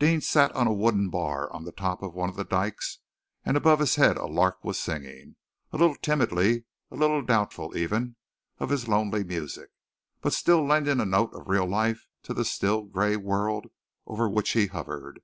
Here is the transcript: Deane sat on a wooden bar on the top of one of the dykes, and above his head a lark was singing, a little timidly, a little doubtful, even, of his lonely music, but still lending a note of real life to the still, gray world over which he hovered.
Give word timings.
Deane 0.00 0.20
sat 0.20 0.50
on 0.56 0.66
a 0.66 0.72
wooden 0.72 1.08
bar 1.08 1.48
on 1.52 1.62
the 1.62 1.70
top 1.70 2.02
of 2.02 2.12
one 2.12 2.28
of 2.28 2.34
the 2.34 2.42
dykes, 2.44 2.98
and 3.44 3.56
above 3.56 3.78
his 3.78 3.94
head 3.94 4.16
a 4.16 4.26
lark 4.26 4.64
was 4.64 4.76
singing, 4.76 5.36
a 5.70 5.76
little 5.76 5.94
timidly, 5.94 6.64
a 6.90 6.96
little 6.96 7.22
doubtful, 7.22 7.76
even, 7.76 8.16
of 8.58 8.70
his 8.70 8.88
lonely 8.88 9.22
music, 9.22 9.70
but 10.20 10.32
still 10.32 10.66
lending 10.66 10.98
a 10.98 11.06
note 11.06 11.32
of 11.32 11.46
real 11.48 11.64
life 11.66 12.08
to 12.24 12.34
the 12.34 12.44
still, 12.44 12.82
gray 12.86 13.14
world 13.16 13.68
over 14.04 14.28
which 14.28 14.50
he 14.50 14.66
hovered. 14.66 15.22